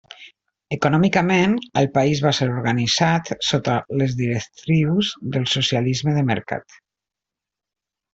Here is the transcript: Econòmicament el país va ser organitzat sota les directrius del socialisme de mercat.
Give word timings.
Econòmicament 0.75 1.51
el 1.81 1.89
país 1.97 2.21
va 2.27 2.31
ser 2.37 2.47
organitzat 2.53 3.29
sota 3.47 3.75
les 4.03 4.15
directrius 4.23 5.11
del 5.37 5.45
socialisme 5.53 6.15
de 6.17 6.25
mercat. 6.31 6.79